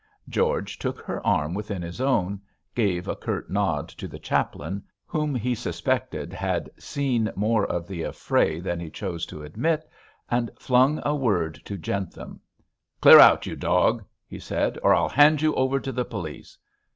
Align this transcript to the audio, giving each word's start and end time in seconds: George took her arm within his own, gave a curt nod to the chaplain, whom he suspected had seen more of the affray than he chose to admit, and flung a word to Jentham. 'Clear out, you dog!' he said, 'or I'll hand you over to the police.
George 0.27 0.79
took 0.79 0.99
her 1.01 1.23
arm 1.23 1.53
within 1.53 1.83
his 1.83 2.01
own, 2.01 2.41
gave 2.73 3.07
a 3.07 3.15
curt 3.15 3.51
nod 3.51 3.87
to 3.87 4.07
the 4.07 4.17
chaplain, 4.17 4.83
whom 5.05 5.35
he 5.35 5.53
suspected 5.53 6.33
had 6.33 6.71
seen 6.79 7.31
more 7.35 7.67
of 7.67 7.87
the 7.87 8.01
affray 8.03 8.59
than 8.59 8.79
he 8.79 8.89
chose 8.89 9.27
to 9.27 9.43
admit, 9.43 9.87
and 10.27 10.49
flung 10.57 10.99
a 11.05 11.13
word 11.15 11.61
to 11.65 11.77
Jentham. 11.77 12.39
'Clear 12.99 13.19
out, 13.19 13.45
you 13.45 13.55
dog!' 13.55 14.03
he 14.25 14.39
said, 14.39 14.79
'or 14.81 14.95
I'll 14.95 15.07
hand 15.07 15.39
you 15.39 15.53
over 15.53 15.79
to 15.79 15.91
the 15.91 16.05
police. 16.05 16.57